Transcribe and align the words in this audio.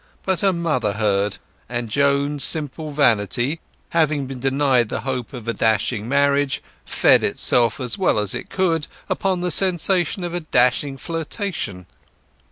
But 0.25 0.39
her 0.39 0.51
mother 0.51 0.93
heard, 0.93 1.37
and 1.69 1.87
Joan's 1.87 2.43
simple 2.43 2.89
vanity, 2.89 3.59
having 3.89 4.25
been 4.25 4.39
denied 4.39 4.89
the 4.89 5.01
hope 5.01 5.31
of 5.31 5.47
a 5.47 5.53
dashing 5.53 6.09
marriage, 6.09 6.63
fed 6.83 7.23
itself 7.23 7.79
as 7.79 7.99
well 7.99 8.17
as 8.17 8.33
it 8.33 8.49
could 8.49 8.87
upon 9.09 9.41
the 9.41 9.51
sensation 9.51 10.23
of 10.23 10.33
a 10.33 10.39
dashing 10.39 10.97
flirtation. 10.97 11.85